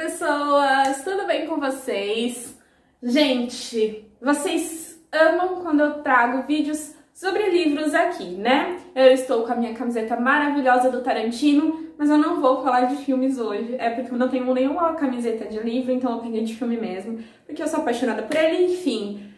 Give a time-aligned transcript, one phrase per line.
[0.00, 1.04] pessoas!
[1.04, 2.56] Tudo bem com vocês?
[3.02, 8.80] Gente, vocês amam quando eu trago vídeos sobre livros aqui, né?
[8.94, 12.96] Eu estou com a minha camiseta maravilhosa do Tarantino, mas eu não vou falar de
[13.04, 13.76] filmes hoje.
[13.78, 17.22] É porque eu não tenho nenhuma camiseta de livro, então eu peguei de filme mesmo,
[17.44, 19.30] porque eu sou apaixonada por ele, enfim.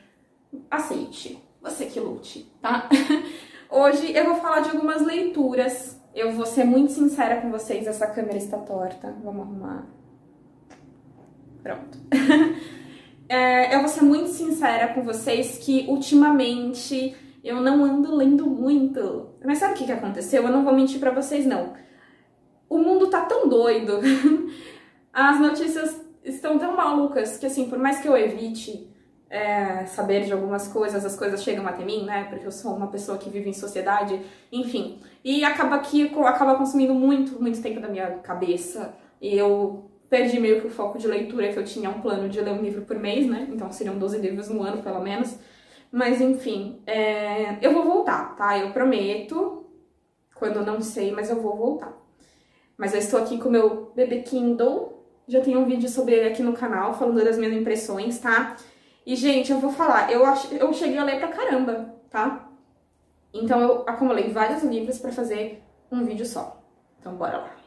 [0.71, 2.89] Aceite, você que lute, tá?
[3.69, 6.01] Hoje eu vou falar de algumas leituras.
[6.15, 9.13] Eu vou ser muito sincera com vocês, essa câmera está torta.
[9.25, 10.02] Vamos arrumar.
[11.63, 11.99] Pronto.
[13.29, 19.31] é, eu vou ser muito sincera com vocês que ultimamente eu não ando lendo muito.
[19.45, 20.43] Mas sabe o que, que aconteceu?
[20.43, 21.75] Eu não vou mentir para vocês, não.
[22.69, 24.01] O mundo tá tão doido.
[25.13, 28.89] As notícias estão tão malucas que, assim, por mais que eu evite
[29.29, 32.25] é, saber de algumas coisas, as coisas chegam até mim, né?
[32.25, 35.01] Porque eu sou uma pessoa que vive em sociedade, enfim.
[35.25, 38.95] E acaba que acaba consumindo muito, muito tempo da minha cabeça.
[39.21, 42.39] E eu perdi meio que o foco de leitura, que eu tinha um plano de
[42.39, 43.49] ler um livro por mês, né?
[43.51, 45.39] Então seriam 12 livros no ano, pelo menos.
[45.91, 47.57] Mas enfim, é...
[47.63, 48.59] eu vou voltar, tá?
[48.59, 49.65] Eu prometo.
[50.35, 51.97] Quando eu não sei, mas eu vou voltar.
[52.77, 55.03] Mas eu estou aqui com o meu bebê Kindle.
[55.27, 58.57] Já tem um vídeo sobre ele aqui no canal, falando das minhas impressões, tá?
[59.07, 60.53] E, gente, eu vou falar, eu, ach...
[60.53, 62.51] eu cheguei a ler pra caramba, tá?
[63.33, 66.63] Então eu acumulei vários livros para fazer um vídeo só.
[67.01, 67.62] Então bora lá.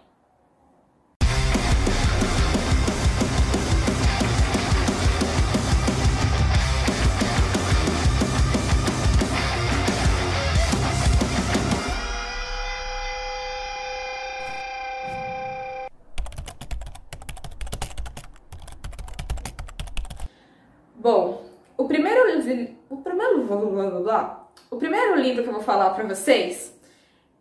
[23.76, 26.74] Blá, blá, blá, o primeiro livro que eu vou falar para vocês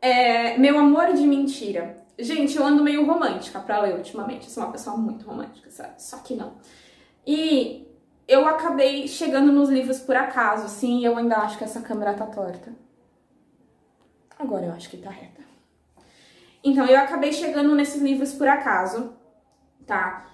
[0.00, 1.96] é Meu Amor de Mentira.
[2.18, 4.44] Gente, eu ando meio romântica para ler ultimamente.
[4.44, 6.02] Eu sou uma pessoa muito romântica, sabe?
[6.02, 6.54] Só que não.
[7.26, 7.88] E
[8.26, 12.14] eu acabei chegando nos livros por acaso, assim, e eu ainda acho que essa câmera
[12.14, 12.72] tá torta.
[14.38, 15.42] Agora eu acho que tá reta.
[16.62, 19.14] Então, eu acabei chegando nesses livros por acaso,
[19.86, 20.26] tá?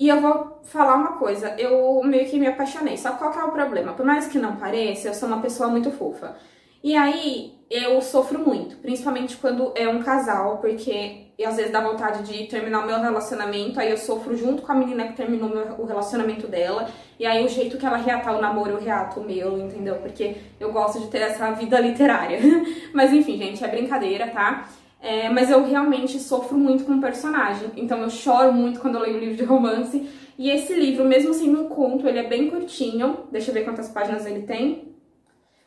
[0.00, 2.96] E eu vou falar uma coisa, eu meio que me apaixonei.
[2.96, 3.92] Só qual que é o problema?
[3.92, 6.36] Por mais que não pareça, eu sou uma pessoa muito fofa.
[6.82, 12.22] E aí eu sofro muito, principalmente quando é um casal, porque às vezes dá vontade
[12.22, 15.84] de terminar o meu relacionamento, aí eu sofro junto com a menina que terminou o
[15.84, 19.58] relacionamento dela, e aí o jeito que ela reatar o namoro, eu reato o meu,
[19.58, 19.96] entendeu?
[19.96, 22.40] Porque eu gosto de ter essa vida literária.
[22.94, 24.66] Mas enfim, gente, é brincadeira, tá?
[25.02, 27.70] É, mas eu realmente sofro muito com o personagem.
[27.76, 30.08] Então eu choro muito quando eu leio um livro de romance.
[30.38, 33.20] E esse livro, mesmo sendo um conto, ele é bem curtinho.
[33.30, 34.94] Deixa eu ver quantas páginas ele tem.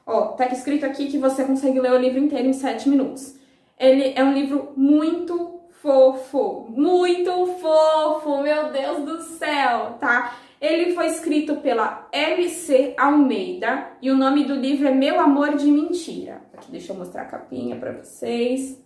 [0.06, 3.36] Ó, tá escrito aqui que você consegue ler o livro inteiro em 7 minutos.
[3.80, 10.38] Ele é um livro muito fofo, muito fofo, meu Deus do céu, tá?
[10.62, 15.70] Ele foi escrito pela LC Almeida e o nome do livro é Meu Amor de
[15.70, 16.42] Mentira.
[16.54, 18.83] Aqui, deixa eu mostrar a capinha para vocês.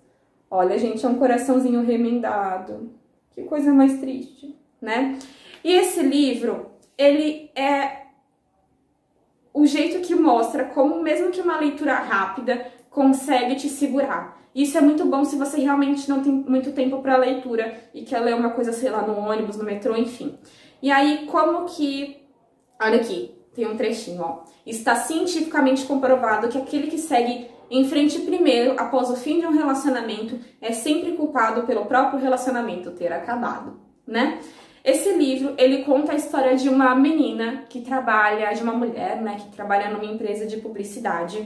[0.49, 2.91] Olha, gente, é um coraçãozinho remendado.
[3.31, 5.19] Que coisa mais triste, né?
[5.63, 8.07] E esse livro, ele é
[9.53, 14.37] o jeito que mostra como, mesmo que uma leitura rápida, consegue te segurar.
[14.55, 18.19] Isso é muito bom se você realmente não tem muito tempo para leitura e quer
[18.19, 20.37] ler uma coisa, sei lá, no ônibus, no metrô, enfim.
[20.81, 22.17] E aí, como que.
[22.81, 24.43] Olha aqui, tem um trechinho, ó.
[24.65, 29.51] Está cientificamente comprovado que aquele que segue em frente primeiro, após o fim de um
[29.51, 34.39] relacionamento, é sempre culpado pelo próprio relacionamento ter acabado, né?
[34.83, 39.35] Esse livro, ele conta a história de uma menina que trabalha, de uma mulher, né,
[39.37, 41.45] que trabalha numa empresa de publicidade.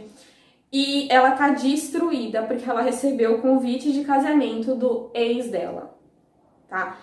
[0.72, 5.98] E ela tá destruída porque ela recebeu o convite de casamento do ex dela,
[6.70, 7.00] tá?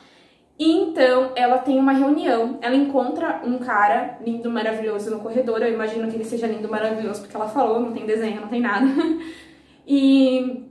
[0.58, 5.62] Então ela tem uma reunião, ela encontra um cara lindo, maravilhoso no corredor.
[5.62, 8.60] Eu imagino que ele seja lindo, maravilhoso, porque ela falou, não tem desenho, não tem
[8.60, 8.86] nada.
[9.90, 10.68] E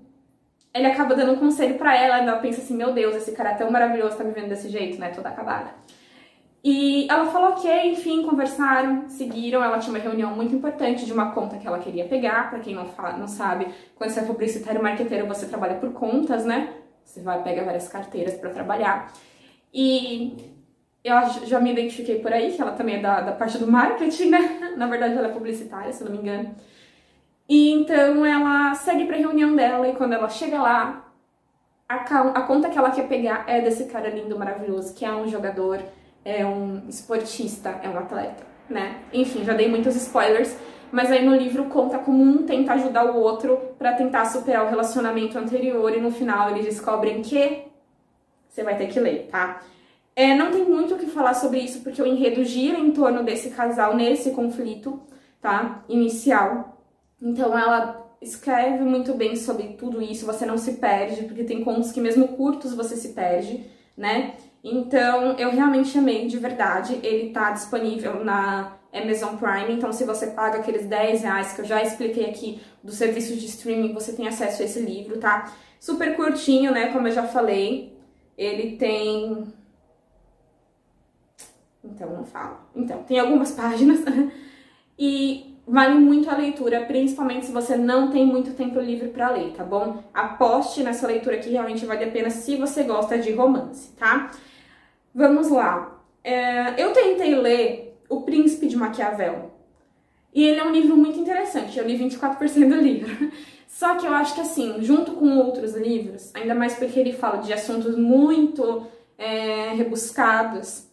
[0.71, 3.55] ele acaba dando um conselho para ela, ela pensa assim: meu Deus, esse cara é
[3.55, 5.09] tão maravilhoso, tá me vendo desse jeito, né?
[5.09, 5.72] Toda acabada.
[6.63, 9.63] E ela falou ok, enfim, conversaram, seguiram.
[9.63, 12.49] Ela tinha uma reunião muito importante de uma conta que ela queria pegar.
[12.49, 16.45] Para quem não, fala, não sabe, quando você é publicitário marqueteiro, você trabalha por contas,
[16.45, 16.73] né?
[17.03, 19.11] Você vai pegar várias carteiras para trabalhar.
[19.79, 20.35] E
[21.03, 21.16] eu
[21.46, 24.74] já me identifiquei por aí, que ela também é da, da parte do marketing, né?
[24.76, 26.56] Na verdade, ela é publicitária, se não me engano.
[27.47, 31.06] E então ela segue pra reunião dela e quando ela chega lá,
[31.88, 35.79] a, conta que ela quer pegar é desse cara lindo, maravilhoso, que é um jogador,
[36.26, 39.02] é um esportista, é um atleta, né?
[39.14, 40.58] Enfim, já dei muitos spoilers,
[40.91, 44.70] mas aí no livro conta como um tenta ajudar o outro para tentar superar o
[44.70, 47.66] relacionamento anterior e no final eles descobrem que
[48.57, 49.61] você vai ter que ler, tá?
[50.15, 53.23] É, não tem muito o que falar sobre isso, porque o enredo gira em torno
[53.23, 54.99] desse casal nesse conflito,
[55.39, 55.83] tá?
[55.87, 56.81] Inicial.
[57.21, 61.91] Então ela escreve muito bem sobre tudo isso, você não se perde, porque tem contos
[61.91, 63.63] que mesmo curtos você se perde,
[63.95, 64.33] né?
[64.63, 66.99] Então eu realmente amei de verdade.
[67.03, 71.65] Ele tá disponível na Amazon Prime, então se você paga aqueles 10 reais que eu
[71.65, 75.53] já expliquei aqui do serviço de streaming, você tem acesso a esse livro, tá?
[75.79, 76.91] Super curtinho, né?
[76.91, 77.95] Como eu já falei.
[78.37, 79.51] Ele tem.
[81.84, 82.57] Então, não falo.
[82.75, 83.99] Então, tem algumas páginas.
[84.97, 89.51] e vale muito a leitura, principalmente se você não tem muito tempo livre para ler,
[89.51, 90.01] tá bom?
[90.13, 94.31] Aposte nessa leitura que realmente vale a pena se você gosta de romance, tá?
[95.13, 96.01] Vamos lá.
[96.23, 99.51] É, eu tentei ler O Príncipe de Maquiavel.
[100.33, 101.78] E ele é um livro muito interessante.
[101.78, 103.31] Eu li 24% do livro.
[103.79, 107.38] Só que eu acho que assim, junto com outros livros, ainda mais porque ele fala
[107.38, 108.88] de assuntos muito
[109.18, 110.88] é, rebuscados,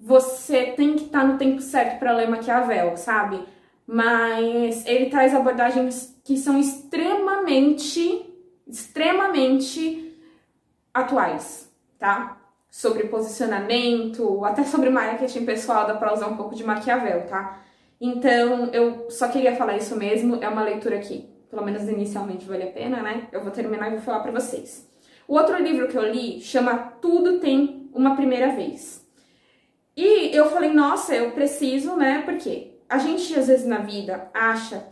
[0.00, 3.44] você tem que estar tá no tempo certo para ler Maquiavel, sabe?
[3.86, 8.24] mas ele traz abordagens que são extremamente,
[8.66, 10.18] extremamente
[10.94, 12.38] atuais, tá?
[12.70, 17.60] Sobre posicionamento, até sobre marketing pessoal, dá pra usar um pouco de Maquiavel, tá?
[18.00, 22.62] Então, eu só queria falar isso mesmo, é uma leitura que, pelo menos inicialmente, vale
[22.62, 23.28] a pena, né?
[23.30, 24.88] Eu vou terminar e vou falar pra vocês.
[25.28, 29.06] O outro livro que eu li chama Tudo Tem Uma Primeira Vez.
[29.94, 32.22] E eu falei, nossa, eu preciso, né?
[32.22, 32.78] Por quê?
[32.88, 34.82] A gente, às vezes, na vida, acha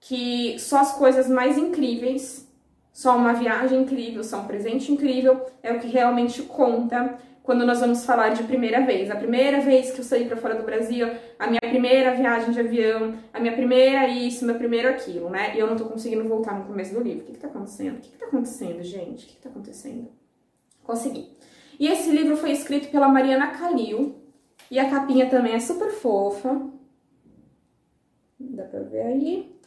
[0.00, 2.52] que só as coisas mais incríveis,
[2.92, 7.16] só uma viagem incrível, só um presente incrível é o que realmente conta
[7.48, 9.10] quando nós vamos falar de primeira vez.
[9.10, 11.08] A primeira vez que eu saí para fora do Brasil,
[11.38, 15.56] a minha primeira viagem de avião, a minha primeira isso, meu primeiro aquilo, né?
[15.56, 17.22] E eu não tô conseguindo voltar no começo do livro.
[17.22, 17.96] O que que tá acontecendo?
[17.96, 19.24] O que que tá acontecendo, gente?
[19.24, 20.08] O que que tá acontecendo?
[20.84, 21.26] Consegui.
[21.80, 24.16] E esse livro foi escrito pela Mariana Calil.
[24.70, 26.68] E a capinha também é super fofa.
[28.38, 29.58] Dá pra ver aí.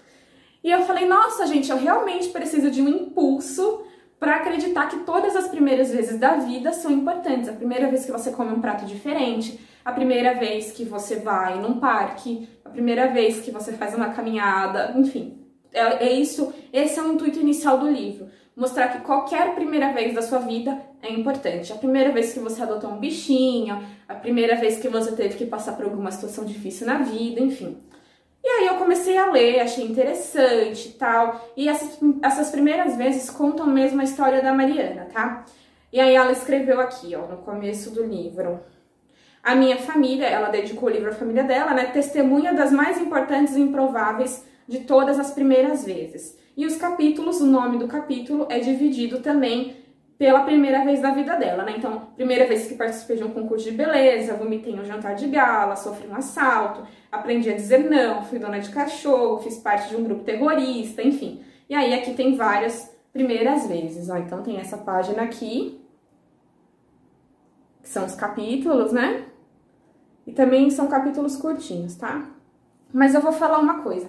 [0.63, 3.83] E eu falei, nossa, gente, eu realmente preciso de um impulso
[4.21, 7.49] para acreditar que todas as primeiras vezes da vida são importantes.
[7.49, 11.59] A primeira vez que você come um prato diferente, a primeira vez que você vai
[11.59, 15.39] num parque, a primeira vez que você faz uma caminhada, enfim.
[15.73, 18.27] É, é isso, esse é o intuito inicial do livro.
[18.55, 21.73] Mostrar que qualquer primeira vez da sua vida é importante.
[21.73, 25.47] A primeira vez que você adotou um bichinho, a primeira vez que você teve que
[25.47, 27.75] passar por alguma situação difícil na vida, enfim.
[28.43, 31.49] E aí eu comecei a ler, achei interessante e tal.
[31.55, 35.45] E essas, essas primeiras vezes contam mesmo a história da Mariana, tá?
[35.93, 38.59] E aí ela escreveu aqui, ó, no começo do livro.
[39.43, 41.85] A minha família, ela dedicou o livro à família dela, né?
[41.85, 46.37] Testemunha das mais importantes e improváveis de todas as primeiras vezes.
[46.55, 49.75] E os capítulos, o nome do capítulo é dividido também
[50.21, 51.73] pela primeira vez da vida dela, né?
[51.75, 55.75] Então, primeira vez que participei de um concurso de beleza, vomitei no jantar de gala,
[55.75, 60.03] sofri um assalto, aprendi a dizer não, fui dona de cachorro, fiz parte de um
[60.03, 61.41] grupo terrorista, enfim.
[61.67, 64.17] E aí aqui tem várias primeiras vezes, ó.
[64.17, 65.81] Então tem essa página aqui,
[67.81, 69.25] que são os capítulos, né?
[70.27, 72.29] E também são capítulos curtinhos, tá?
[72.93, 74.07] Mas eu vou falar uma coisa.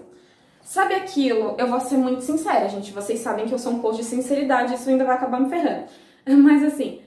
[0.63, 1.57] Sabe aquilo?
[1.59, 2.93] Eu vou ser muito sincera, gente.
[2.93, 5.87] Vocês sabem que eu sou um post de sinceridade, isso ainda vai acabar me ferrando.
[6.43, 7.01] Mas assim,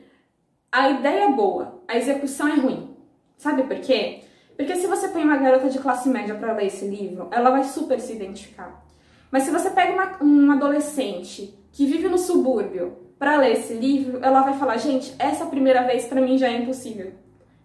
[0.71, 2.95] a ideia é boa, a execução é ruim.
[3.37, 4.21] Sabe por quê?
[4.57, 7.63] Porque se você põe uma garota de classe média para ler esse livro, ela vai
[7.63, 8.85] super se identificar.
[9.31, 14.19] Mas se você pega uma, um adolescente que vive no subúrbio para ler esse livro,
[14.21, 17.13] ela vai falar, gente, essa primeira vez para mim já é impossível.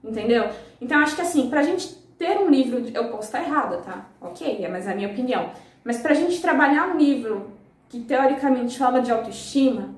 [0.03, 0.49] Entendeu?
[0.81, 4.09] Então acho que assim, pra gente ter um livro, eu posso estar errada, tá?
[4.21, 5.51] Ok, mas é a minha opinião.
[5.85, 7.53] Mas pra gente trabalhar um livro
[7.89, 9.95] que teoricamente fala de autoestima,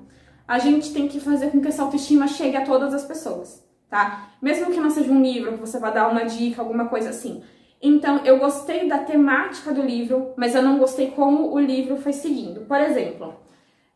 [0.47, 4.29] a gente tem que fazer com que essa autoestima chegue a todas as pessoas, tá?
[4.41, 7.43] Mesmo que não seja um livro que você vai dar uma dica, alguma coisa assim.
[7.81, 12.13] Então, eu gostei da temática do livro, mas eu não gostei como o livro foi
[12.13, 12.61] seguindo.
[12.61, 13.35] Por exemplo,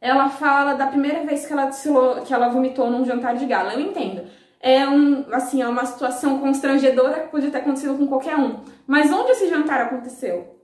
[0.01, 3.73] ela fala da primeira vez que ela, desfilou, que ela vomitou num jantar de gala.
[3.73, 4.23] Eu entendo.
[4.59, 8.59] É um, assim, é uma situação constrangedora que podia ter acontecido com qualquer um.
[8.85, 10.56] Mas onde esse jantar aconteceu?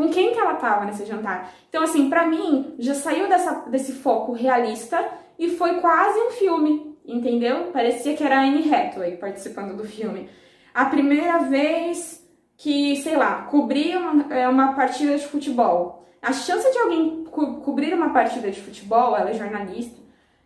[0.00, 1.52] Com quem que ela tava nesse jantar.
[1.68, 5.06] Então, assim, para mim, já saiu dessa, desse foco realista
[5.38, 7.64] e foi quase um filme, entendeu?
[7.70, 10.30] Parecia que era a Anne Hathaway participando do filme.
[10.72, 12.26] A primeira vez
[12.56, 16.06] que, sei lá, cobrir uma, é, uma partida de futebol.
[16.22, 20.00] A chance de alguém co cobrir uma partida de futebol, ela é jornalista,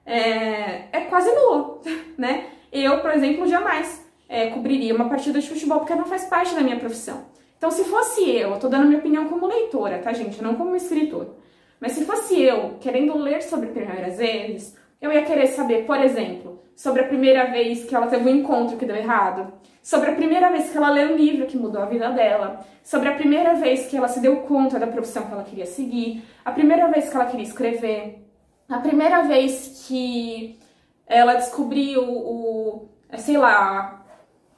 [0.05, 1.81] é, é quase nula,
[2.19, 2.47] né?
[2.73, 6.61] Eu, por exemplo, jamais é, cobriria uma partida de futebol porque não faz parte da
[6.61, 7.33] minha profissão.
[7.65, 10.43] Então, se fosse eu, eu tô dando minha opinião como leitora, tá, gente?
[10.43, 11.37] Não como escritor.
[11.81, 16.63] Mas se fosse eu querendo ler sobre primeiras vezes, eu ia querer saber, por exemplo,
[16.77, 19.51] sobre a primeira vez que ela teve um encontro que deu errado,
[19.83, 23.09] sobre a primeira vez que ela leu um livro que mudou a vida dela, sobre
[23.09, 26.53] a primeira vez que ela se deu conta da profissão que ela queria seguir, a
[26.53, 28.29] primeira vez que ela queria escrever,
[28.69, 30.61] a primeira vez que
[31.07, 34.05] ela descobriu o, sei lá,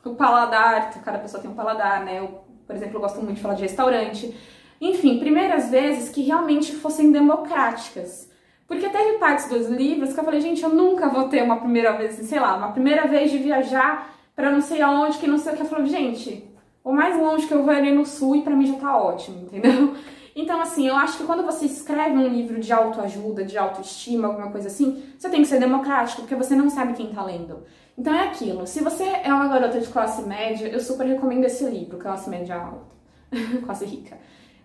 [0.04, 2.18] o paladar, cada pessoa tem um paladar, né?
[2.18, 4.34] Eu, por exemplo, eu gosto muito de falar de restaurante.
[4.80, 8.30] Enfim, primeiras vezes que realmente fossem democráticas.
[8.66, 11.92] Porque teve partes dos livros que eu falei, gente, eu nunca vou ter uma primeira
[11.92, 15.52] vez, sei lá, uma primeira vez de viajar para não sei aonde, que não sei
[15.52, 15.62] o que.
[15.62, 16.44] Eu falei, gente,
[16.82, 18.96] o mais longe que eu vou é ali no sul e para mim já tá
[18.96, 19.94] ótimo, entendeu?
[20.38, 24.50] Então, assim, eu acho que quando você escreve um livro de autoajuda, de autoestima, alguma
[24.50, 27.62] coisa assim, você tem que ser democrático, porque você não sabe quem tá lendo.
[27.96, 28.66] Então é aquilo.
[28.66, 32.56] Se você é uma garota de classe média, eu super recomendo esse livro, Classe Média
[32.56, 32.86] Alta,
[33.64, 34.18] classe rica.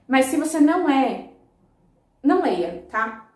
[0.08, 1.30] Mas se você não é,
[2.22, 3.30] não leia, tá?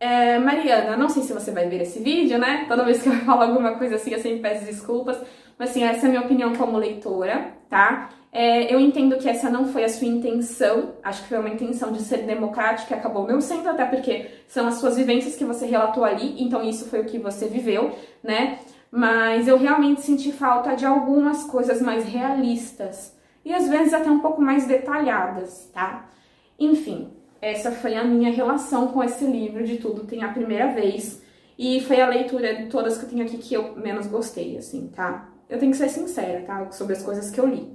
[0.00, 2.64] É, Mariana, não sei se você vai ver esse vídeo, né?
[2.66, 5.18] Toda vez que eu falo alguma coisa assim, eu sempre peço desculpas.
[5.58, 8.08] Mas assim, essa é a minha opinião como leitora, tá?
[8.32, 11.92] É, eu entendo que essa não foi a sua intenção, acho que foi uma intenção
[11.92, 16.02] de ser democrática, acabou não sendo, até porque são as suas vivências que você relatou
[16.02, 18.58] ali, então isso foi o que você viveu, né?
[18.94, 24.20] Mas eu realmente senti falta de algumas coisas mais realistas e às vezes até um
[24.20, 26.10] pouco mais detalhadas, tá?
[26.58, 31.22] Enfim, essa foi a minha relação com esse livro de Tudo Tem a Primeira Vez
[31.58, 34.92] e foi a leitura de todas que eu tenho aqui que eu menos gostei, assim,
[34.94, 35.26] tá?
[35.48, 36.70] Eu tenho que ser sincera, tá?
[36.70, 37.72] Sobre as coisas que eu li.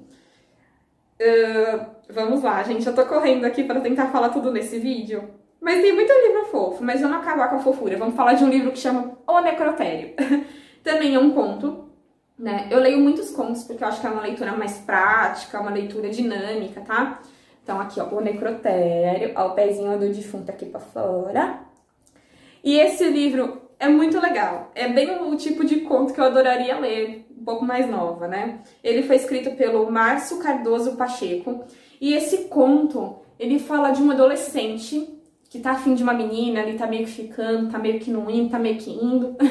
[1.20, 2.86] Uh, vamos lá, gente.
[2.86, 5.32] Eu tô correndo aqui para tentar falar tudo nesse vídeo.
[5.60, 7.98] Mas tem muito livro fofo, mas vamos acabar com a fofura.
[7.98, 10.14] Vamos falar de um livro que chama O Necrotério.
[10.88, 11.90] Também é um conto,
[12.40, 12.70] né?
[12.72, 16.10] Eu leio muitos contos porque eu acho que é uma leitura mais prática, uma leitura
[16.10, 17.20] dinâmica, tá?
[17.62, 21.60] Então aqui, ó, O Necrotério, ó, o pezinho do defunto aqui pra fora.
[22.64, 24.72] E esse livro é muito legal.
[24.74, 28.62] É bem o tipo de conto que eu adoraria ler pouco mais nova, né?
[28.82, 31.66] Ele foi escrito pelo Márcio Cardoso Pacheco
[32.00, 35.06] e esse conto ele fala de um adolescente
[35.50, 38.30] que tá afim de uma menina, ele tá meio que ficando, tá meio que não
[38.30, 39.36] indo, tá meio que indo.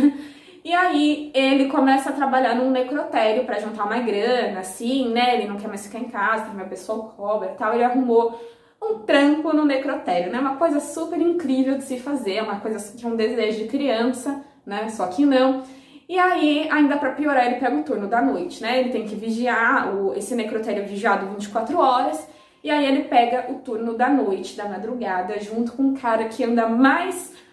[0.67, 5.37] E aí ele começa a trabalhar num necrotério para juntar uma grana, assim, né?
[5.37, 7.73] Ele não quer mais ficar em casa, uma pessoa cobra tal.
[7.73, 8.37] Ele arrumou
[8.83, 10.41] um trampo no necrotério, né?
[10.41, 14.45] Uma coisa super incrível de se fazer, uma coisa que é um desejo de criança,
[14.67, 14.89] né?
[14.89, 15.63] Só que não.
[16.09, 18.81] E aí, ainda para piorar, ele pega o turno da noite, né?
[18.81, 22.29] Ele tem que vigiar, o, esse necrotério é vigiado 24 horas,
[22.65, 26.43] e aí ele pega o turno da noite, da madrugada, junto com um cara que
[26.43, 27.46] anda mais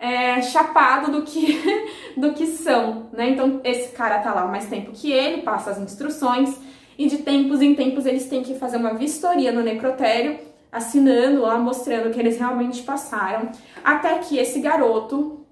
[0.00, 1.60] é, chapado do que,
[2.16, 3.28] do que são, né?
[3.28, 6.58] Então, esse cara tá lá mais tempo que ele, passa as instruções,
[6.98, 10.38] e de tempos em tempos eles têm que fazer uma vistoria no necrotério,
[10.72, 13.50] assinando lá, mostrando que eles realmente passaram,
[13.84, 15.44] até que esse garoto,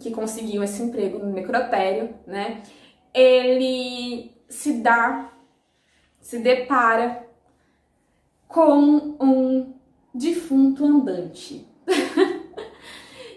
[0.00, 2.62] que conseguiu esse emprego no necrotério, né?
[3.14, 5.30] Ele se dá,
[6.20, 7.26] se depara
[8.48, 9.74] com um
[10.14, 11.66] defunto andante.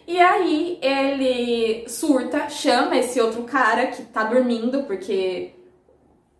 [0.07, 5.55] e aí ele surta, chama esse outro cara que tá dormindo, porque,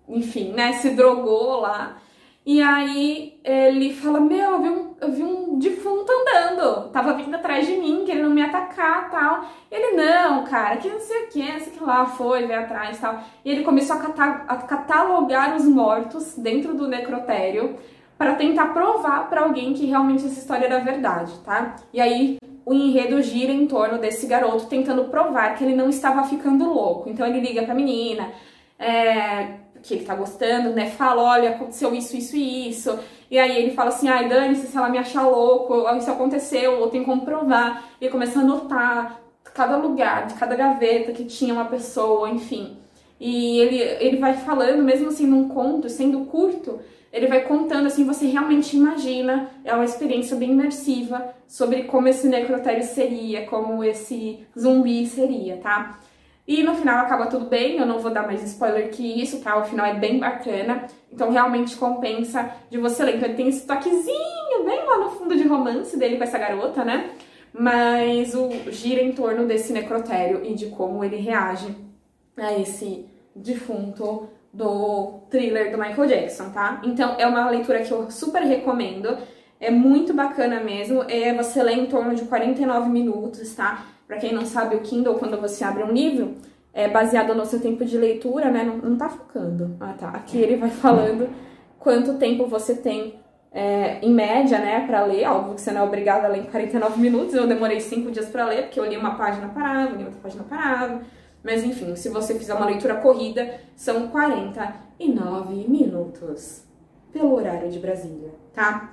[0.08, 1.98] enfim, né, se drogou lá.
[2.46, 7.34] E aí ele fala: Meu, eu vi um, eu vi um defunto andando, tava vindo
[7.34, 9.46] atrás de mim, querendo me atacar tal.
[9.72, 12.60] Ele, não, cara, que não sei o que, não sei o que lá, foi, veio
[12.60, 13.20] atrás tal.
[13.44, 14.00] E ele começou a,
[14.48, 17.80] a catalogar os mortos dentro do necrotério
[18.16, 21.76] para tentar provar para alguém que realmente essa história era verdade, tá?
[21.92, 26.24] E aí o enredo gira em torno desse garoto tentando provar que ele não estava
[26.24, 27.10] ficando louco.
[27.10, 28.32] Então ele liga pra menina,
[28.80, 30.90] é, que ele tá gostando, né?
[30.90, 32.98] Fala, olha, aconteceu isso, isso e isso.
[33.30, 36.90] E aí ele fala assim, ai, dane-se se ela me achar louco, isso aconteceu, ou
[36.90, 37.88] tem como provar.
[38.02, 39.22] E começa a anotar
[39.54, 42.78] cada lugar, de cada gaveta que tinha uma pessoa, enfim.
[43.20, 46.80] E ele, ele vai falando, mesmo assim, num conto, sendo curto,
[47.16, 52.28] ele vai contando, assim, você realmente imagina, é uma experiência bem imersiva sobre como esse
[52.28, 55.98] necrotério seria, como esse zumbi seria, tá?
[56.46, 59.58] E no final acaba tudo bem, eu não vou dar mais spoiler que isso, tá?
[59.58, 63.16] O final é bem bacana, então realmente compensa de você ler.
[63.16, 66.84] Então ele tem esse toquezinho bem lá no fundo de romance dele com essa garota,
[66.84, 67.12] né?
[67.54, 71.74] Mas o gira em torno desse necrotério e de como ele reage
[72.36, 76.82] a esse defunto do thriller do Michael Jackson, tá?
[76.84, 79.18] Então é uma leitura que eu super recomendo,
[79.60, 83.86] é muito bacana mesmo, é você lê em torno de 49 minutos, tá?
[84.08, 86.36] Para quem não sabe, o Kindle, quando você abre um livro,
[86.74, 88.64] é baseado no seu tempo de leitura, né?
[88.64, 89.76] Não, não tá focando.
[89.80, 90.10] Ah, tá.
[90.10, 91.30] Aqui ele vai falando
[91.80, 93.16] quanto tempo você tem
[93.52, 95.28] é, em média, né, para ler.
[95.28, 97.34] Óbvio que você não é obrigado a ler em 49 minutos.
[97.34, 100.44] Eu demorei 5 dias para ler, porque eu li uma página parava, li outra página
[100.44, 101.02] parava.
[101.46, 106.64] Mas enfim, se você fizer uma leitura corrida, são 49 minutos
[107.14, 108.92] pelo horário de Brasília, tá?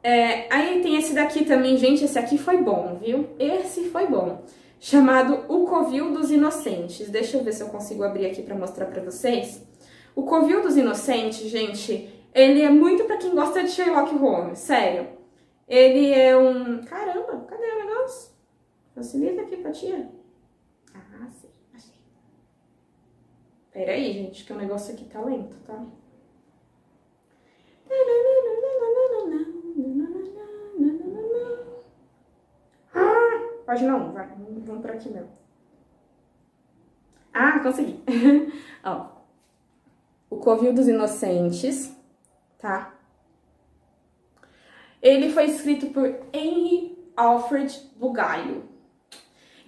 [0.00, 3.30] É, aí tem esse daqui também, gente, esse aqui foi bom, viu?
[3.36, 4.44] Esse foi bom.
[4.78, 7.10] Chamado O Covil dos Inocentes.
[7.10, 9.66] Deixa eu ver se eu consigo abrir aqui para mostrar para vocês.
[10.14, 15.08] O Covil dos Inocentes, gente, ele é muito para quem gosta de Sherlock Holmes, sério.
[15.66, 16.80] Ele é um...
[16.84, 18.30] Caramba, cadê o negócio?
[18.94, 20.19] Facilita aqui pra tia.
[20.94, 21.94] Ah, sim, achei.
[23.72, 25.86] Pera aí, gente, que o negócio aqui tá lento, tá?
[32.94, 34.28] Ah, página 1, vai.
[34.64, 35.30] Vamos por aqui mesmo.
[37.32, 38.02] Ah, consegui.
[38.84, 39.20] Ó.
[40.28, 41.94] O Covil dos Inocentes,
[42.58, 42.94] tá?
[45.02, 48.69] Ele foi escrito por Henry Alfred Bugalho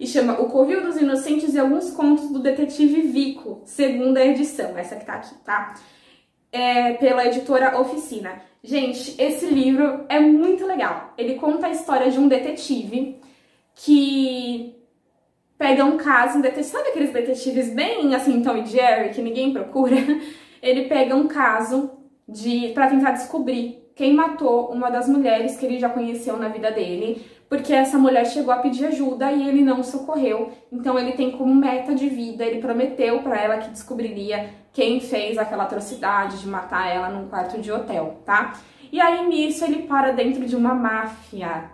[0.03, 4.97] e chama O Covil dos Inocentes e alguns contos do detetive Vico, segunda edição, essa
[4.97, 5.75] que tá aqui, tá?
[6.51, 8.41] É, pela editora Oficina.
[8.61, 11.13] Gente, esse livro é muito legal.
[11.17, 13.17] Ele conta a história de um detetive
[13.75, 14.75] que
[15.57, 19.53] pega um caso, um detetive, sabe aqueles detetives bem assim, Tom e Jerry, que ninguém
[19.53, 19.95] procura?
[20.61, 21.91] Ele pega um caso
[22.27, 26.71] de para tentar descobrir quem matou uma das mulheres que ele já conheceu na vida
[26.71, 27.21] dele,
[27.53, 30.51] porque essa mulher chegou a pedir ajuda e ele não socorreu.
[30.71, 35.37] Então ele tem como meta de vida, ele prometeu para ela que descobriria quem fez
[35.37, 38.53] aquela atrocidade de matar ela num quarto de hotel, tá?
[38.91, 41.65] E aí nisso ele para dentro de uma máfia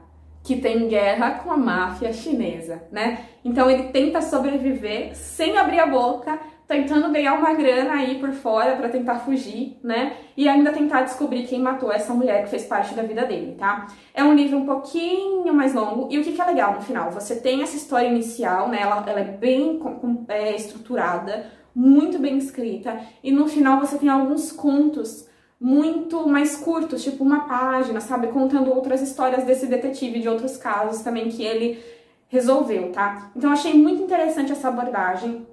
[0.44, 3.24] que tem guerra com a máfia chinesa, né?
[3.46, 8.76] Então ele tenta sobreviver sem abrir a boca, tentando ganhar uma grana aí por fora
[8.76, 10.18] para tentar fugir, né?
[10.38, 13.88] E ainda tentar descobrir quem matou essa mulher que fez parte da vida dele, tá?
[14.14, 17.10] É um livro um pouquinho mais longo e o que, que é legal no final?
[17.12, 18.82] Você tem essa história inicial, né?
[18.82, 19.82] Ela, ela é bem
[20.28, 25.28] é, estruturada, muito bem escrita e no final você tem alguns contos
[25.60, 28.28] muito mais curtos, tipo uma página, sabe?
[28.28, 31.84] Contando outras histórias desse detetive, de outros casos também que ele
[32.28, 33.32] resolveu, tá?
[33.36, 35.48] Então achei muito interessante essa abordagem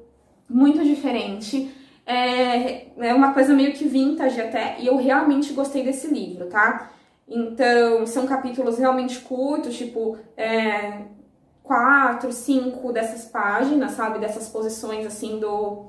[0.48, 1.72] muito diferente.
[2.04, 6.92] É, é uma coisa meio que vintage até, e eu realmente gostei desse livro, tá?
[7.28, 11.02] Então, são capítulos realmente curtos, tipo, é,
[11.64, 14.20] quatro, cinco dessas páginas, sabe?
[14.20, 15.86] Dessas posições, assim, do,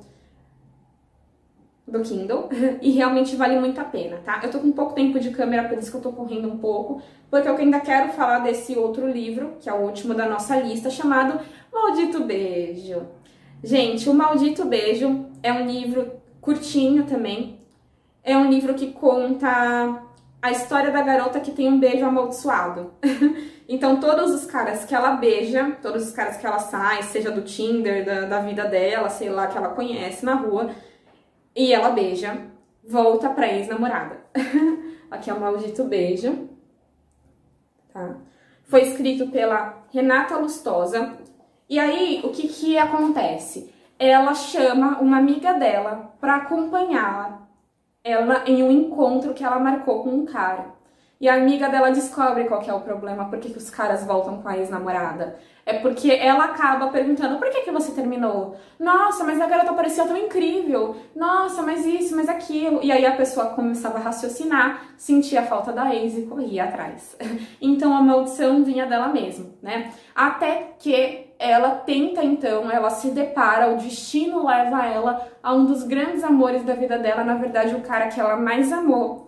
[1.87, 2.49] do Kindle.
[2.81, 4.41] E realmente vale muito a pena, tá?
[4.43, 7.01] Eu tô com pouco tempo de câmera, por isso que eu tô correndo um pouco,
[7.29, 10.89] porque eu ainda quero falar desse outro livro, que é o último da nossa lista,
[10.89, 11.39] chamado
[11.71, 13.05] Maldito Beijo.
[13.63, 17.59] Gente, O Maldito Beijo é um livro curtinho também.
[18.23, 20.03] É um livro que conta
[20.41, 22.93] a história da garota que tem um beijo amaldiçoado.
[23.67, 27.41] então, todos os caras que ela beija, todos os caras que ela sai, seja do
[27.41, 30.69] Tinder, da, da vida dela, sei lá, que ela conhece na rua,
[31.55, 32.47] e ela beija,
[32.87, 34.17] volta pra ex-namorada.
[35.09, 36.47] Aqui é o Maldito Beijo.
[37.91, 38.17] Tá?
[38.65, 41.17] Foi escrito pela Renata Lustosa,
[41.69, 43.73] e aí, o que que acontece?
[43.99, 47.47] Ela chama uma amiga dela para acompanhá-la
[48.07, 50.77] ela em um encontro que ela marcou com um cara.
[51.19, 54.47] E a amiga dela descobre qual é o problema, por que, os caras voltam com
[54.47, 55.39] a ex-namorada.
[55.65, 58.55] É porque ela acaba perguntando, por que, que você terminou?
[58.79, 60.95] Nossa, mas a garota parecia tão incrível.
[61.15, 62.81] Nossa, mas isso, mas aquilo.
[62.83, 67.17] E aí a pessoa começava a raciocinar, sentia a falta da ex e corria atrás.
[67.59, 69.91] Então a maldição vinha dela mesma, né?
[70.15, 75.83] Até que ela tenta então, ela se depara, o destino leva ela a um dos
[75.83, 79.27] grandes amores da vida dela, na verdade o cara que ela mais amou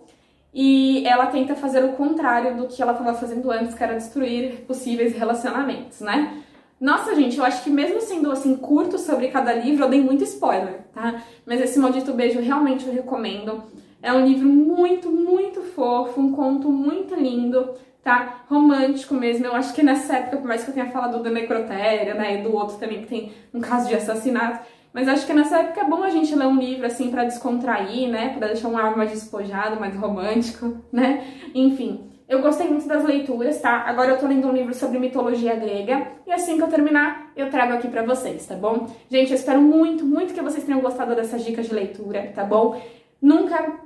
[0.52, 4.64] e ela tenta fazer o contrário do que ela estava fazendo antes, que era destruir
[4.66, 6.42] possíveis relacionamentos, né?
[6.80, 10.24] Nossa, gente, eu acho que mesmo sendo assim curto sobre cada livro, eu dei muito
[10.24, 11.22] spoiler, tá?
[11.46, 13.62] Mas esse Maldito Beijo realmente eu recomendo.
[14.02, 18.44] É um livro muito, muito fofo, um conto muito lindo, tá?
[18.48, 19.46] Romântico mesmo.
[19.46, 22.42] Eu acho que nessa época, por mais que eu tenha falado do Necrotéria, né, e
[22.42, 24.60] do outro também que tem um caso de assassinato,
[24.92, 28.08] mas acho que nessa época é bom a gente ler um livro assim para descontrair,
[28.08, 28.34] né?
[28.36, 31.24] Para deixar um ar mais despojado, mais romântico, né?
[31.54, 33.84] Enfim, eu gostei muito das leituras, tá?
[33.86, 37.50] Agora eu tô lendo um livro sobre mitologia grega e assim que eu terminar, eu
[37.50, 38.88] trago aqui para vocês, tá bom?
[39.08, 42.80] Gente, eu espero muito, muito que vocês tenham gostado dessas dicas de leitura, tá bom?
[43.22, 43.80] Nunca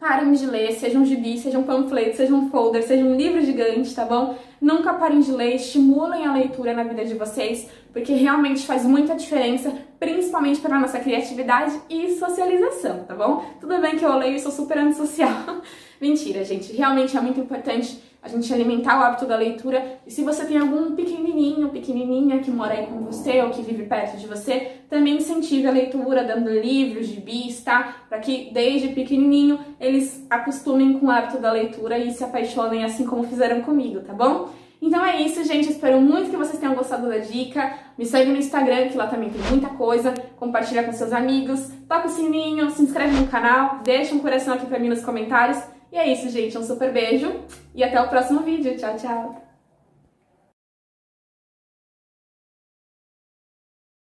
[0.00, 3.44] parem de ler, seja um gibi, seja um panfleto, seja um folder, seja um livro
[3.44, 4.34] gigante, tá bom?
[4.58, 9.14] Nunca parem de ler, estimulem a leitura na vida de vocês, porque realmente faz muita
[9.14, 13.44] diferença, principalmente para a nossa criatividade e socialização, tá bom?
[13.60, 15.62] Tudo bem que eu leio e sou super antissocial.
[16.00, 19.98] Mentira, gente, realmente é muito importante a gente alimentar o hábito da leitura.
[20.06, 23.84] E se você tem algum pequenininho, pequenininha que mora aí com você ou que vive
[23.84, 28.04] perto de você, também incentive a leitura, dando livros, gibis, tá?
[28.08, 33.06] Para que desde pequenininho eles acostumem com o hábito da leitura e se apaixonem assim
[33.06, 34.50] como fizeram comigo, tá bom?
[34.80, 35.70] Então é isso, gente.
[35.70, 37.78] Espero muito que vocês tenham gostado da dica.
[37.98, 40.14] Me segue no Instagram, que lá também tem muita coisa.
[40.36, 41.70] Compartilha com seus amigos.
[41.88, 45.62] Toca o sininho, se inscreve no canal, deixa um coração aqui pra mim nos comentários.
[45.92, 46.56] E é isso, gente.
[46.56, 47.30] Um super beijo
[47.74, 48.76] e até o próximo vídeo.
[48.76, 49.49] Tchau, tchau!